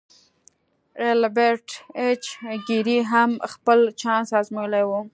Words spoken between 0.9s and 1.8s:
ایلبرټ